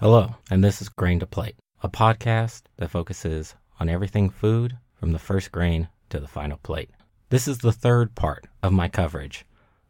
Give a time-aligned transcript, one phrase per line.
[0.00, 5.12] Hello, and this is Grain to Plate, a podcast that focuses on everything food from
[5.12, 6.88] the first grain to the final plate.
[7.28, 9.44] This is the third part of my coverage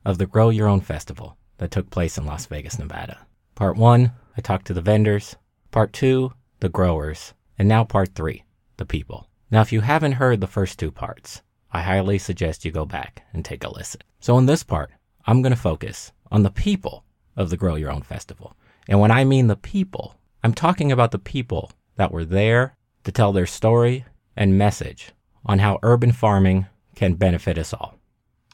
[0.05, 3.25] of the Grow Your Own Festival that took place in Las Vegas, Nevada.
[3.55, 5.37] Part one, I talked to the vendors.
[5.71, 7.33] Part two, the growers.
[7.57, 8.43] And now part three,
[8.79, 9.29] the people.
[9.49, 13.23] Now, if you haven't heard the first two parts, I highly suggest you go back
[13.33, 14.01] and take a listen.
[14.19, 14.91] So, in this part,
[15.27, 17.05] I'm going to focus on the people
[17.37, 18.57] of the Grow Your Own Festival.
[18.91, 23.13] And when I mean the people, I'm talking about the people that were there to
[23.13, 24.05] tell their story
[24.37, 25.13] and message
[25.47, 27.95] on how urban farming can benefit us all.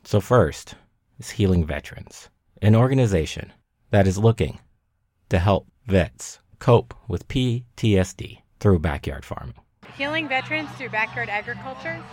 [0.04, 0.74] So, first
[1.18, 2.28] is Healing Veterans,
[2.60, 3.50] an organization
[3.90, 4.60] that is looking
[5.30, 9.54] to help vets cope with PTSD through backyard farming.
[9.96, 12.04] Healing veterans through backyard agriculture.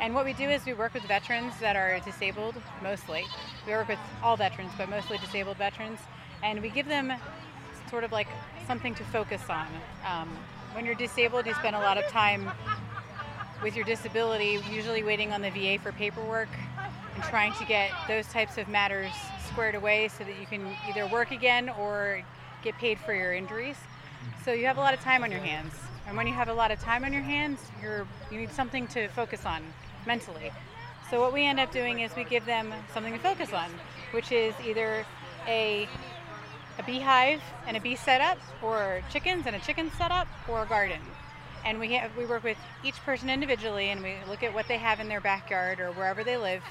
[0.00, 3.24] And what we do is we work with veterans that are disabled mostly.
[3.66, 6.00] We work with all veterans, but mostly disabled veterans.
[6.42, 7.12] And we give them
[7.88, 8.28] sort of like
[8.66, 9.66] something to focus on.
[10.06, 10.28] Um,
[10.72, 12.50] when you're disabled, you spend a lot of time
[13.62, 16.48] with your disability, usually waiting on the VA for paperwork
[17.14, 19.10] and trying to get those types of matters
[19.48, 22.22] squared away so that you can either work again or
[22.62, 23.76] get paid for your injuries.
[24.44, 25.74] So you have a lot of time on your hands.
[26.06, 28.86] And when you have a lot of time on your hands, you're you need something
[28.88, 29.62] to focus on
[30.06, 30.52] mentally.
[31.10, 33.70] So what we end up doing is we give them something to focus on,
[34.12, 35.04] which is either
[35.46, 35.88] a
[36.78, 41.00] a beehive and a bee setup, or chickens and a chicken setup, or a garden.
[41.64, 44.78] And we have, we work with each person individually, and we look at what they
[44.78, 46.62] have in their backyard or wherever they live,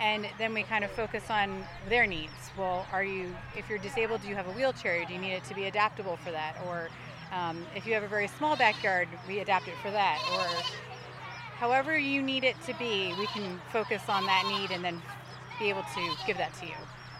[0.00, 2.32] and then we kind of focus on their needs.
[2.58, 5.04] Well, are you if you're disabled, do you have a wheelchair?
[5.04, 6.56] Do you need it to be adaptable for that?
[6.66, 6.88] Or
[7.32, 10.20] um, if you have a very small backyard, we adapt it for that.
[10.34, 10.62] Or
[11.58, 15.00] however you need it to be, we can focus on that need and then
[15.58, 16.74] be able to give that to you.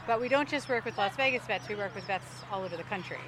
[0.06, 2.76] But we don't just work with Las Vegas vets, we work with vets all over
[2.76, 3.20] the country.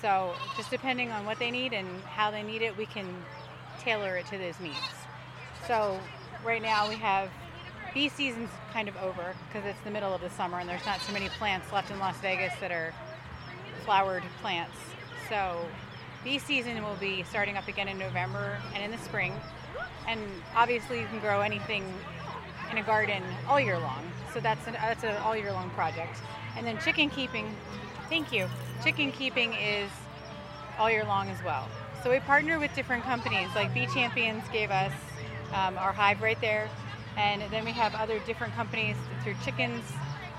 [0.00, 3.06] So just depending on what they need and how they need it, we can
[3.80, 4.76] tailor it to those needs.
[5.66, 6.00] So
[6.44, 7.30] right now we have
[7.92, 11.00] bee season's kind of over because it's the middle of the summer and there's not
[11.02, 12.94] too many plants left in Las Vegas that are
[13.84, 14.76] flowered plants.
[15.28, 15.66] So
[16.24, 19.34] bee season will be starting up again in November and in the spring.
[20.08, 20.20] And
[20.54, 21.84] obviously you can grow anything
[22.70, 24.10] in a garden all year long.
[24.32, 26.18] So that's an that's an all year long project.
[26.56, 27.54] And then chicken keeping,
[28.08, 28.48] thank you.
[28.82, 29.90] Chicken keeping is
[30.78, 31.68] all year long as well.
[32.02, 34.92] So we partner with different companies, like Bee Champions gave us
[35.52, 36.70] um, our hive right there,
[37.16, 39.84] and then we have other different companies through chickens.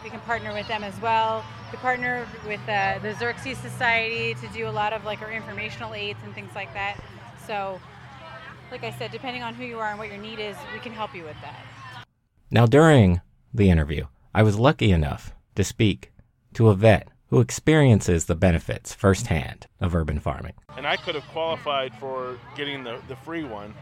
[0.03, 1.45] We can partner with them as well.
[1.71, 5.93] We partner with uh, the Xerces Society to do a lot of like our informational
[5.93, 6.97] aids and things like that.
[7.45, 7.79] So,
[8.71, 10.91] like I said, depending on who you are and what your need is, we can
[10.91, 11.63] help you with that.
[12.49, 13.21] Now, during
[13.53, 16.11] the interview, I was lucky enough to speak
[16.53, 20.53] to a vet who experiences the benefits firsthand of urban farming.
[20.77, 23.73] And I could have qualified for getting the, the free one,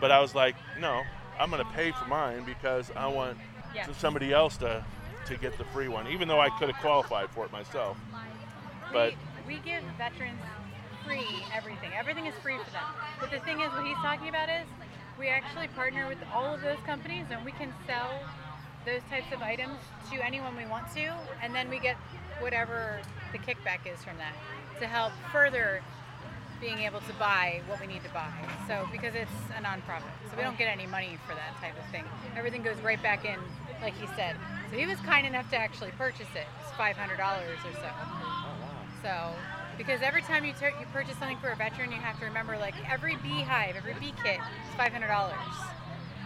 [0.00, 1.02] but I was like, no,
[1.38, 3.36] I'm going to pay for mine because I want
[3.74, 3.90] Yeah.
[3.92, 4.84] somebody else to,
[5.26, 7.96] to get the free one, even though I could have qualified for it myself.
[8.92, 9.12] But
[9.46, 10.40] we, we give veterans
[11.04, 11.90] free everything.
[11.98, 12.84] Everything is free for them.
[13.20, 14.66] But the thing is, what he's talking about is
[15.18, 18.10] we actually partner with all of those companies and we can sell
[18.88, 19.76] those types of items
[20.10, 21.12] to anyone we want to,
[21.42, 21.96] and then we get
[22.40, 22.98] whatever
[23.32, 24.32] the kickback is from that
[24.80, 25.82] to help further
[26.60, 28.32] being able to buy what we need to buy.
[28.66, 31.84] So because it's a nonprofit, so we don't get any money for that type of
[31.92, 32.04] thing.
[32.36, 33.38] Everything goes right back in,
[33.82, 34.36] like he said.
[34.70, 36.46] So he was kind enough to actually purchase it.
[36.62, 37.90] It's five hundred dollars or so.
[39.02, 39.34] So
[39.76, 42.56] because every time you tur- you purchase something for a veteran, you have to remember
[42.56, 45.36] like every beehive, every bee kit is five hundred dollars.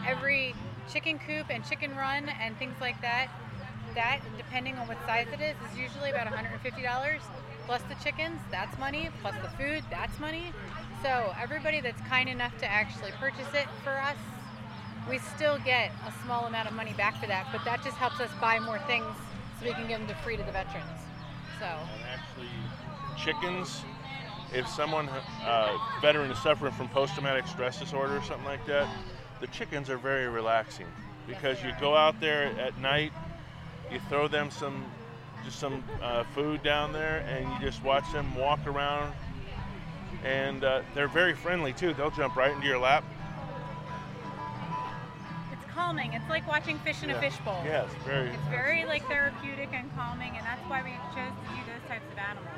[0.07, 0.55] Every
[0.91, 3.29] chicken coop and chicken run and things like that,
[3.95, 7.21] that depending on what size it is, is usually about $150
[7.67, 10.53] plus the chickens, that's money, plus the food, that's money.
[11.03, 14.17] So everybody that's kind enough to actually purchase it for us,
[15.09, 18.21] we still get a small amount of money back for that, but that just helps
[18.21, 19.07] us buy more things
[19.59, 20.87] so we can give them to free to the veterans.
[21.59, 22.51] So and actually,
[23.17, 23.83] chickens,
[24.53, 25.09] if someone,
[25.45, 28.89] uh, veteran is suffering from post traumatic stress disorder or something like that,
[29.43, 30.87] the chickens are very relaxing
[31.27, 33.13] because you go out there at night,
[33.91, 34.85] you throw them some,
[35.45, 39.13] just some uh, food down there, and you just watch them walk around.
[40.25, 41.93] And uh, they're very friendly too.
[41.93, 43.03] They'll jump right into your lap.
[45.53, 46.13] it's calming.
[46.13, 47.21] It's like watching fish in a Yeah.
[47.21, 47.63] fishbowl.
[47.65, 48.29] Yes, very.
[48.29, 52.05] It's very like therapeutic and calming, and that's why we chose to use those types
[52.13, 52.49] of animals.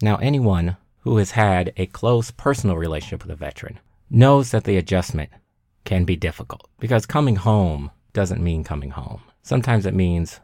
[0.00, 4.76] Now, anyone who has had a close personal relationship with a veteran knows that the
[4.78, 5.30] adjustment
[5.84, 9.22] can be difficult because coming home doesn't mean coming home.
[9.42, 10.40] Sometimes it means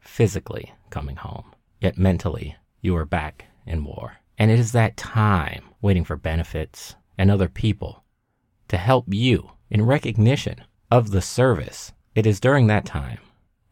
[0.00, 4.18] physically coming home, yet mentally you are back in war.
[4.38, 8.02] And it is that time waiting for benefits and other people
[8.68, 11.92] to help you in recognition of the service.
[12.14, 13.18] It is during that time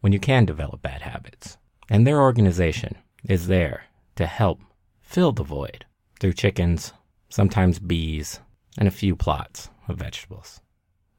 [0.01, 1.57] when you can develop bad habits.
[1.89, 4.59] And their organization is there to help
[5.01, 5.85] fill the void
[6.19, 6.93] through chickens,
[7.29, 8.39] sometimes bees,
[8.77, 10.61] and a few plots of vegetables.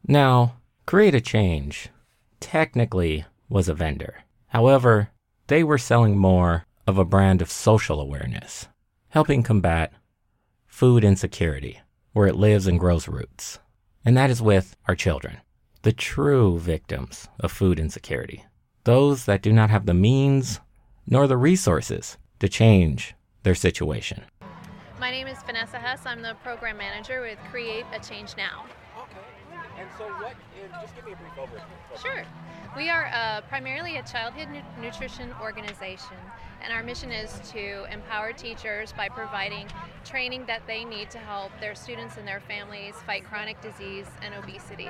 [0.07, 1.89] Now, Create a Change
[2.41, 4.25] technically was a vendor.
[4.49, 5.11] However,
[5.47, 8.67] they were selling more of a brand of social awareness,
[9.11, 9.93] helping combat
[10.67, 11.81] food insecurity
[12.13, 13.61] where it lives and grows roots.
[14.05, 15.39] And that is with our children,
[15.83, 18.45] the true victims of food insecurity,
[18.85, 20.59] those that do not have the means
[21.07, 23.15] nor the resources to change
[23.45, 24.23] their situation.
[25.03, 26.07] My name is Vanessa Hess.
[26.07, 28.67] I'm the program manager with Create a Change Now.
[28.97, 29.61] Okay.
[29.77, 30.37] And so, what?
[30.81, 32.01] Just give me a brief overview.
[32.01, 32.23] Sure.
[32.77, 36.17] We are uh, primarily a childhood nu- nutrition organization,
[36.63, 39.67] and our mission is to empower teachers by providing
[40.05, 44.33] training that they need to help their students and their families fight chronic disease and
[44.35, 44.89] obesity.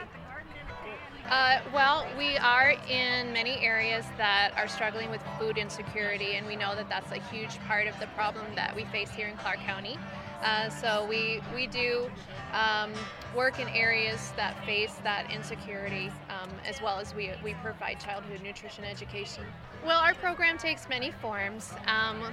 [1.30, 6.56] Uh, well, we are in many areas that are struggling with food insecurity, and we
[6.56, 9.58] know that that's a huge part of the problem that we face here in Clark
[9.60, 9.96] County.
[10.42, 12.10] Uh, so we we do
[12.52, 12.92] um,
[13.34, 18.42] work in areas that face that insecurity, um, as well as we we provide childhood
[18.42, 19.44] nutrition education.
[19.86, 21.72] Well, our program takes many forms.
[21.86, 22.32] Um,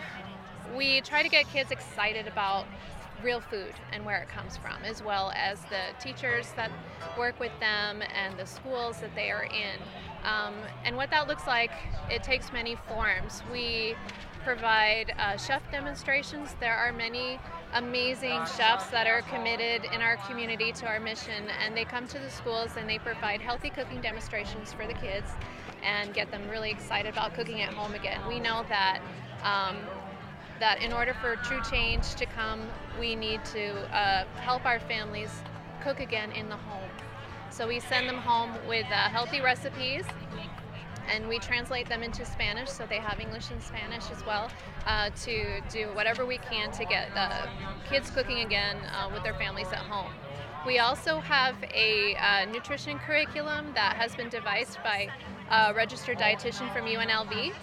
[0.75, 2.65] we try to get kids excited about
[3.23, 6.71] real food and where it comes from, as well as the teachers that
[7.17, 9.79] work with them and the schools that they are in.
[10.23, 11.71] Um, and what that looks like,
[12.09, 13.41] it takes many forms.
[13.51, 13.95] We
[14.43, 16.55] provide uh, chef demonstrations.
[16.59, 17.39] There are many
[17.73, 22.19] amazing chefs that are committed in our community to our mission, and they come to
[22.19, 25.29] the schools and they provide healthy cooking demonstrations for the kids
[25.83, 28.19] and get them really excited about cooking at home again.
[28.27, 29.01] We know that.
[29.43, 29.77] Um,
[30.59, 32.61] that in order for true change to come,
[32.99, 35.31] we need to uh, help our families
[35.83, 36.89] cook again in the home.
[37.49, 40.05] So we send them home with uh, healthy recipes
[41.11, 44.49] and we translate them into Spanish, so they have English and Spanish as well,
[44.85, 47.47] uh, to do whatever we can to get uh,
[47.89, 50.11] kids cooking again uh, with their families at home.
[50.67, 55.07] We also have a uh, nutrition curriculum that has been devised by
[55.49, 57.53] a registered dietitian from UNLV,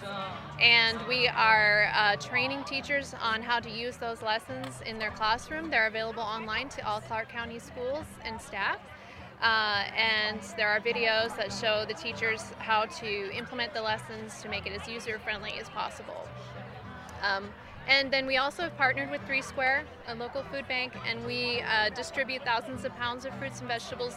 [0.59, 5.69] and we are uh, training teachers on how to use those lessons in their classroom.
[5.69, 8.79] They're available online to all Clark County schools and staff.
[9.41, 14.49] Uh, and there are videos that show the teachers how to implement the lessons to
[14.49, 16.27] make it as user friendly as possible.
[17.21, 17.49] Um,
[17.87, 21.61] and then we also have partnered with Three Square, a local food bank, and we
[21.61, 24.15] uh, distribute thousands of pounds of fruits and vegetables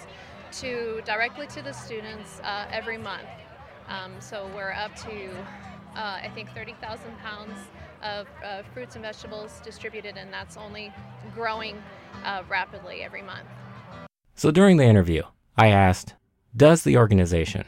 [0.53, 3.29] to directly to the students uh, every month.
[3.89, 5.31] Um, so we're up to,
[5.97, 7.59] uh, I think, 30,000 pounds
[8.03, 10.93] of uh, fruits and vegetables distributed, and that's only
[11.35, 11.83] growing
[12.25, 13.49] uh, rapidly every month.
[14.35, 15.23] So during the interview,
[15.57, 16.15] I asked,
[16.57, 17.65] Does the organization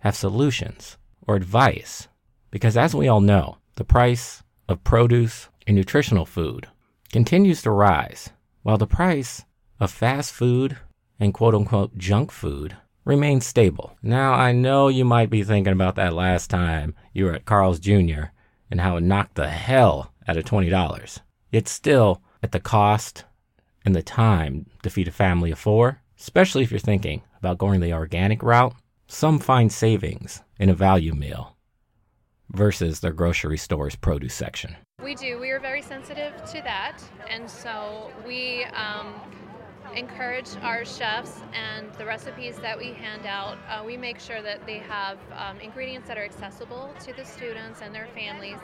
[0.00, 0.96] have solutions
[1.26, 2.08] or advice?
[2.50, 6.68] Because as we all know, the price of produce and nutritional food
[7.12, 8.30] continues to rise,
[8.62, 9.44] while the price
[9.78, 10.78] of fast food
[11.20, 12.76] and quote unquote junk food
[13.06, 13.96] remains stable.
[14.02, 17.80] Now, I know you might be thinking about that last time you were at Carl's
[17.80, 18.24] Jr.
[18.70, 21.20] and how it knocked the hell out of $20.
[21.52, 23.24] It's still at the cost
[23.86, 27.80] and the time to feed a family of four especially if you're thinking about going
[27.80, 28.74] the organic route.
[29.06, 31.56] Some find savings in a value meal
[32.50, 34.76] versus their grocery store's produce section.
[35.02, 35.38] We do.
[35.38, 39.14] We are very sensitive to that, and so we um,
[39.94, 43.56] encourage our chefs and the recipes that we hand out.
[43.68, 47.80] Uh, we make sure that they have um, ingredients that are accessible to the students
[47.82, 48.58] and their families,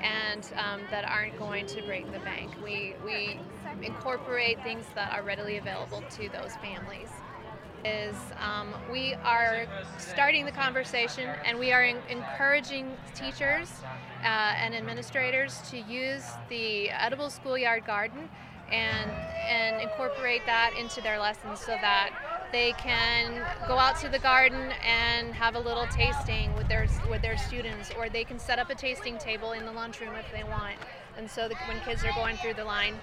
[0.00, 2.50] and um, that aren't going to break the bank.
[2.62, 3.40] We we
[3.82, 7.08] incorporate things that are readily available to those families
[7.84, 9.66] is um, we are
[9.98, 13.70] starting the conversation and we are in- encouraging teachers
[14.22, 18.28] uh, and administrators to use the edible schoolyard garden
[18.70, 19.10] and
[19.48, 22.10] and incorporate that into their lessons so that
[22.52, 23.32] they can
[23.68, 27.90] go out to the garden and have a little tasting with their with their students
[27.98, 30.76] or they can set up a tasting table in the lunchroom if they want
[31.18, 32.94] and so that when kids are going through the line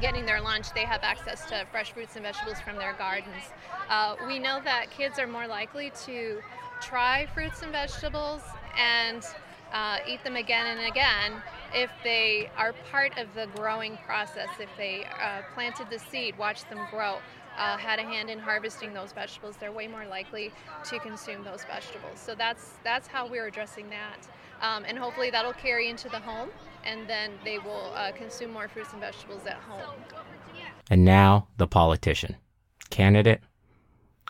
[0.00, 3.44] getting their lunch, they have access to fresh fruits and vegetables from their gardens.
[3.88, 6.40] Uh, we know that kids are more likely to
[6.80, 8.42] try fruits and vegetables
[8.76, 9.24] and
[9.72, 11.42] uh, eat them again and again
[11.74, 16.68] if they are part of the growing process, if they uh, planted the seed, watched
[16.68, 17.18] them grow.
[17.58, 20.50] Uh, had a hand in harvesting those vegetables, they're way more likely
[20.84, 22.18] to consume those vegetables.
[22.18, 24.26] So that's that's how we're addressing that,
[24.62, 26.48] um, and hopefully that'll carry into the home
[26.84, 29.94] and then they will uh, consume more fruits and vegetables at home.
[30.90, 32.36] And now the politician,
[32.90, 33.40] candidate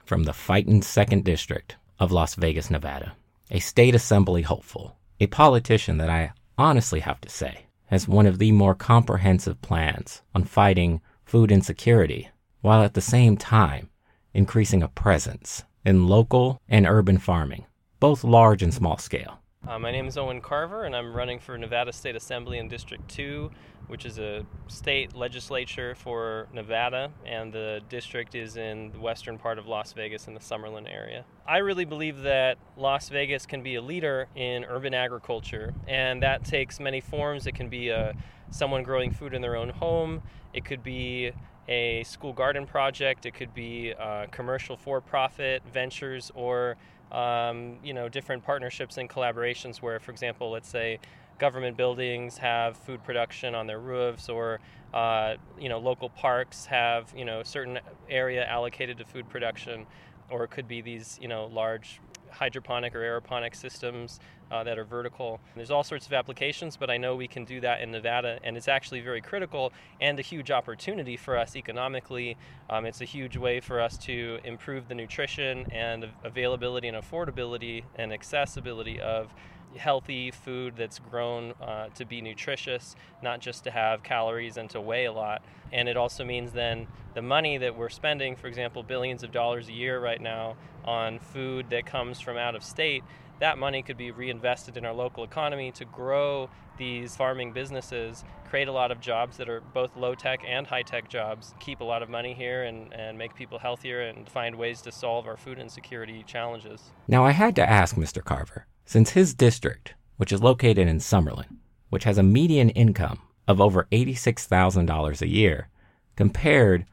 [0.04, 3.14] from the fighting second district of Las Vegas, Nevada,
[3.50, 8.38] a state assembly hopeful, a politician that I honestly have to say as one of
[8.38, 12.30] the more comprehensive plans on fighting food insecurity,
[12.62, 13.90] while at the same time
[14.32, 17.66] increasing a presence in local and urban farming,
[18.00, 19.41] both large and small scale.
[19.64, 23.08] Uh, my name is Owen Carver, and I'm running for Nevada State Assembly in District
[23.08, 23.48] 2,
[23.86, 29.60] which is a state legislature for Nevada, and the district is in the western part
[29.60, 31.24] of Las Vegas in the Summerlin area.
[31.46, 36.44] I really believe that Las Vegas can be a leader in urban agriculture, and that
[36.44, 37.46] takes many forms.
[37.46, 38.16] It can be a,
[38.50, 41.30] someone growing food in their own home, it could be
[41.68, 43.94] a school garden project, it could be
[44.32, 46.76] commercial for profit ventures, or
[47.12, 50.98] um, you know, different partnerships and collaborations where, for example, let's say
[51.38, 54.60] government buildings have food production on their roofs or
[54.94, 57.78] uh, you know local parks have you know certain
[58.08, 59.86] area allocated to food production
[60.30, 62.00] or it could be these you know large
[62.32, 64.20] hydroponic or aeroponic systems
[64.50, 65.40] uh, that are vertical.
[65.56, 68.56] There's all sorts of applications, but I know we can do that in Nevada, and
[68.56, 72.36] it's actually very critical and a huge opportunity for us economically.
[72.68, 77.84] Um, it's a huge way for us to improve the nutrition and availability and affordability
[77.96, 79.32] and accessibility of
[79.76, 84.80] healthy food that's grown uh, to be nutritious, not just to have calories and to
[84.80, 85.42] weigh a lot.
[85.72, 89.68] And it also means then the money that we're spending, for example, billions of dollars
[89.68, 93.02] a year right now on food that comes from out of state,
[93.40, 98.68] that money could be reinvested in our local economy to grow these farming businesses, create
[98.68, 101.84] a lot of jobs that are both low tech and high tech jobs, keep a
[101.84, 105.36] lot of money here and, and make people healthier and find ways to solve our
[105.36, 106.92] food insecurity challenges.
[107.08, 108.22] Now, I had to ask Mr.
[108.22, 111.56] Carver, since his district, which is located in Summerlin,
[111.90, 115.68] which has a median income of over $86,000 a year,
[116.16, 116.86] compared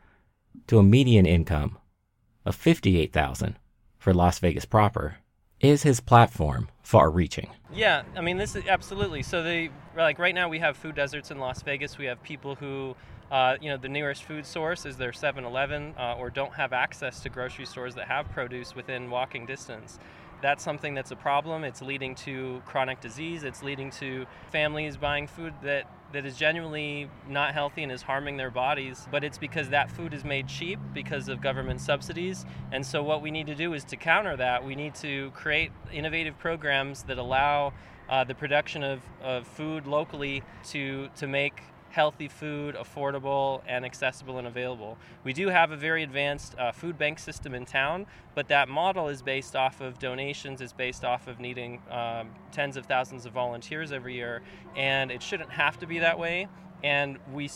[0.67, 1.77] to a median income
[2.45, 3.57] of 58,000
[3.97, 5.17] for Las Vegas proper,
[5.59, 7.49] is his platform far reaching?
[7.73, 9.23] Yeah, I mean this is absolutely.
[9.23, 11.97] So they like right now we have food deserts in Las Vegas.
[11.97, 12.95] We have people who
[13.31, 17.19] uh, you know, the nearest food source is their 7-Eleven uh, or don't have access
[17.21, 19.99] to grocery stores that have produce within walking distance
[20.41, 21.63] that's something that's a problem.
[21.63, 23.43] It's leading to chronic disease.
[23.43, 28.37] It's leading to families buying food that, that is genuinely not healthy and is harming
[28.37, 29.07] their bodies.
[29.11, 32.45] But it's because that food is made cheap because of government subsidies.
[32.71, 35.71] And so, what we need to do is to counter that, we need to create
[35.91, 37.73] innovative programs that allow
[38.09, 44.37] uh, the production of, of food locally to, to make healthy food, affordable, and accessible
[44.37, 44.97] and available.
[45.23, 48.05] We do have a very advanced uh, food bank system in town,
[48.35, 52.77] but that model is based off of donations, is based off of needing um, tens
[52.77, 54.41] of thousands of volunteers every year,
[54.75, 56.47] and it shouldn't have to be that way.
[56.83, 57.49] And we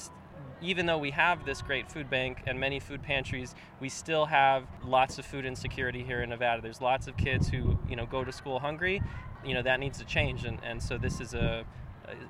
[0.62, 4.64] even though we have this great food bank and many food pantries, we still have
[4.86, 6.62] lots of food insecurity here in Nevada.
[6.62, 9.02] There's lots of kids who, you know, go to school hungry.
[9.46, 10.46] You know, that needs to change.
[10.46, 11.66] And, and so this is a,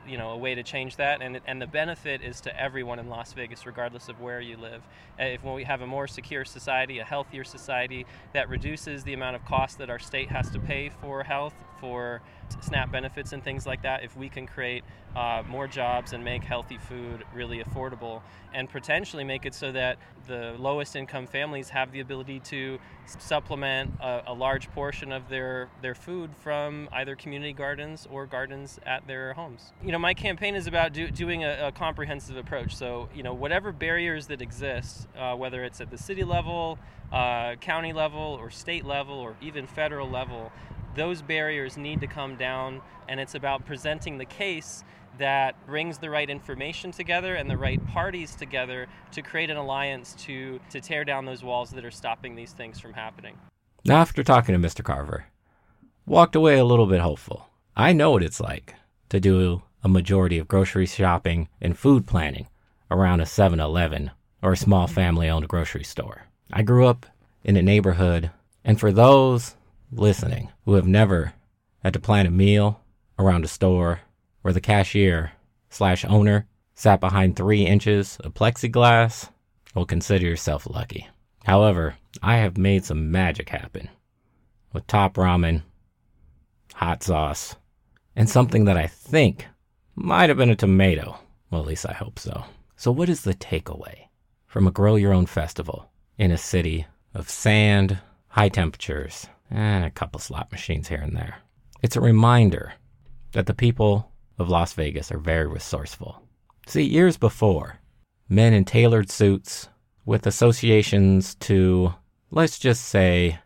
[0.07, 1.21] you know a way to change that.
[1.21, 4.81] And and the benefit is to everyone in Las Vegas regardless of where you live.
[5.19, 9.35] Uh, if we have a more secure society a healthier society that reduces the amount
[9.35, 12.21] of cost that our state has to pay for health for
[12.61, 14.83] SNAP benefits and things like that, if we can create
[15.15, 18.21] uh, more jobs and make healthy food really affordable
[18.53, 23.93] and potentially make it so that the lowest income families have the ability to supplement
[23.99, 29.05] a, a large portion of their, their food from either community gardens or gardens at
[29.07, 29.73] their homes.
[29.83, 32.75] You know, my campaign is about do, doing a, a, comprehensive approach.
[32.75, 36.79] So, you know, whatever barriers that exist, uh, whether it's at the city level,
[37.11, 40.51] uh, county level, or state level, or even federal level,
[40.95, 44.83] those barriers need to come down, and it's about presenting the case
[45.17, 50.15] that brings the right information together and the right parties together to create an alliance
[50.19, 53.37] to, to tear down those walls that are stopping these things from happening.
[53.89, 54.83] After talking to Mr.
[54.83, 55.25] Carver,
[56.05, 57.49] walked away a little bit hopeful.
[57.75, 58.75] I know what it's like
[59.09, 62.47] to do a majority of grocery shopping and food planning
[62.89, 66.23] around a 7 Eleven or a small family owned grocery store.
[66.51, 67.05] I grew up
[67.43, 68.31] in a neighborhood,
[68.63, 69.55] and for those
[69.97, 71.33] listening who have never
[71.83, 72.81] had to plan a meal
[73.19, 74.01] around a store
[74.41, 75.31] where the cashier
[75.69, 79.29] slash owner sat behind three inches of plexiglass,
[79.75, 81.07] will consider yourself lucky.
[81.45, 83.89] However, I have made some magic happen
[84.71, 85.63] with top ramen,
[86.73, 87.55] hot sauce,
[88.15, 89.47] and something that I think
[89.95, 91.17] might have been a tomato.
[91.49, 92.43] Well, at least I hope so.
[92.75, 94.07] So, what is the takeaway
[94.45, 99.91] from a grow your own festival in a city of sand, high temperatures, and a
[99.91, 101.37] couple slot machines here and there.
[101.81, 102.73] It's a reminder
[103.33, 106.23] that the people of Las Vegas are very resourceful.
[106.65, 107.79] See, years before,
[108.27, 109.69] men in tailored suits
[110.05, 111.93] with associations to,
[112.31, 113.39] let's just say,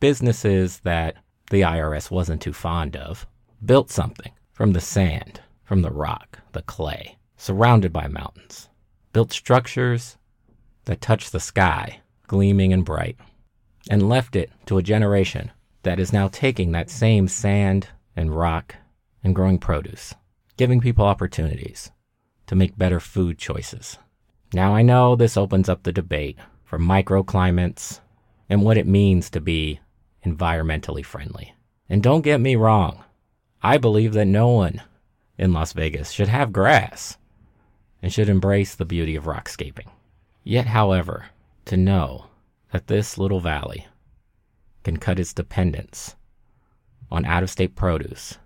[0.00, 1.16] businesses that
[1.50, 3.26] the IRS wasn't too fond of,
[3.64, 8.68] built something from the sand, from the rock, the clay, surrounded by mountains,
[9.12, 10.16] built structures
[10.86, 13.16] that touched the sky, gleaming and bright,
[13.88, 15.50] and left it to a generation
[15.82, 18.74] that is now taking that same sand and rock
[19.24, 20.14] and growing produce,
[20.56, 21.90] giving people opportunities
[22.46, 23.98] to make better food choices.
[24.52, 28.00] Now, I know this opens up the debate for microclimates
[28.48, 29.80] and what it means to be
[30.24, 31.54] environmentally friendly.
[31.88, 33.04] And don't get me wrong,
[33.62, 34.82] I believe that no one
[35.36, 37.16] in Las Vegas should have grass
[38.02, 39.88] and should embrace the beauty of rockscaping.
[40.44, 41.26] Yet, however,
[41.66, 42.26] to know
[42.72, 43.86] that this little valley
[44.84, 46.16] can cut its dependence
[47.10, 48.38] on out of state produce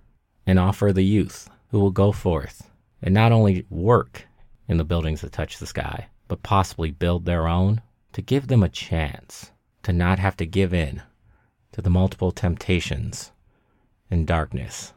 [0.46, 2.70] and offer the youth who will go forth
[3.02, 4.26] and not only work
[4.68, 7.80] in the buildings that touch the sky, but possibly build their own
[8.12, 9.50] to give them a chance
[9.82, 11.02] to not have to give in
[11.72, 13.32] to the multiple temptations
[14.10, 14.92] and darkness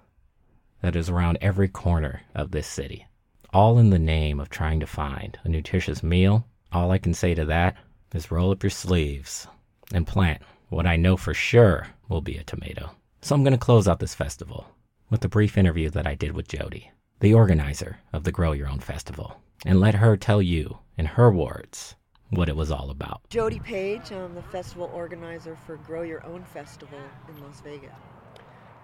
[0.82, 3.08] that is around every corner of this city.
[3.54, 6.46] All in the name of trying to find a nutritious meal.
[6.72, 7.76] All I can say to that
[8.16, 9.48] is roll up your sleeves
[9.94, 12.92] and plant what I know for sure will be a tomato.
[13.22, 14.68] So I'm going to close out this festival
[15.10, 18.70] with a brief interview that I did with Jody, the organizer of the Grow Your
[18.70, 21.96] Own Festival, and let her tell you, in her words,
[22.30, 23.22] what it was all about.
[23.30, 27.92] Jody Page, I'm the festival organizer for Grow Your Own Festival in Las Vegas.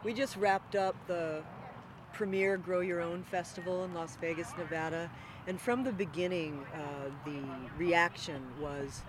[0.04, 1.44] We just wrapped up the
[2.14, 5.10] premier Grow Your Own Festival in Las Vegas, Nevada,
[5.48, 7.42] and from the beginning, uh, the
[7.78, 9.04] reaction was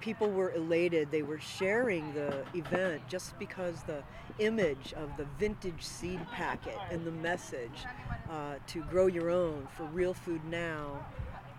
[0.00, 1.10] people were elated.
[1.10, 4.02] They were sharing the event just because the
[4.38, 7.86] image of the vintage seed packet and the message
[8.28, 11.06] uh, to grow your own for real food now.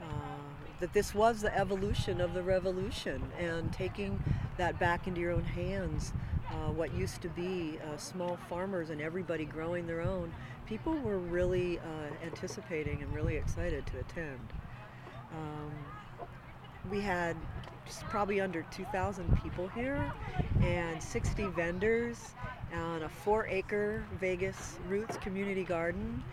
[0.01, 0.05] Uh,
[0.79, 4.21] that this was the evolution of the revolution and taking
[4.57, 6.11] that back into your own hands.
[6.53, 10.31] Uh, what used to be uh, small farmers and everybody growing their own,
[10.67, 11.81] people were really uh,
[12.23, 14.39] anticipating and really excited to attend.
[15.33, 15.71] Um,
[16.91, 17.35] we had
[18.09, 20.13] probably under 2,000 people here
[20.61, 22.31] and 60 vendors
[22.73, 26.23] on a four acre Vegas Roots community garden.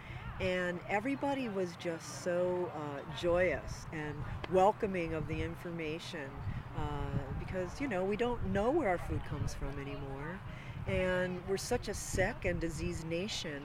[0.40, 4.14] And everybody was just so uh, joyous and
[4.52, 6.30] welcoming of the information
[6.78, 10.38] uh, because, you know, we don't know where our food comes from anymore.
[10.86, 13.62] And we're such a sick and diseased nation.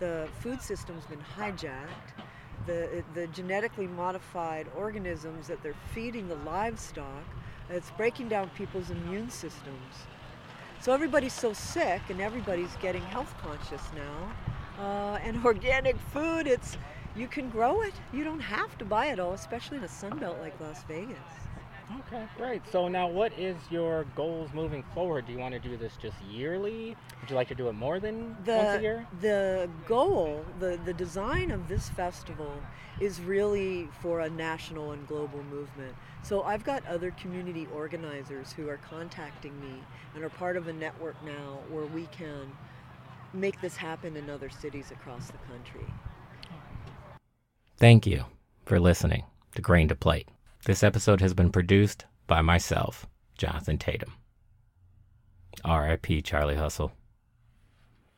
[0.00, 2.14] The food system's been hijacked
[2.68, 7.24] the, the genetically modified organisms that they're feeding the livestock,
[7.70, 10.06] it's breaking down people's immune systems.
[10.80, 14.84] So everybody's so sick and everybody's getting health conscious now.
[14.84, 16.76] Uh, and organic food, it's
[17.16, 17.94] you can grow it.
[18.12, 21.47] You don't have to buy it all, especially in a sunbelt like Las Vegas.
[21.96, 22.62] Okay, great.
[22.70, 25.26] So now, what is your goals moving forward?
[25.26, 26.94] Do you want to do this just yearly?
[27.20, 29.06] Would you like to do it more than the, once a year?
[29.20, 32.52] The goal, the, the design of this festival
[33.00, 35.94] is really for a national and global movement.
[36.22, 39.82] So I've got other community organizers who are contacting me
[40.14, 42.52] and are part of a network now where we can
[43.32, 45.86] make this happen in other cities across the country.
[47.76, 48.24] Thank you
[48.66, 49.24] for listening
[49.54, 50.28] to Grain to Plate.
[50.68, 53.06] This episode has been produced by myself,
[53.38, 54.12] Jonathan Tatum.
[55.64, 56.20] R.I.P.
[56.20, 56.92] Charlie Hustle.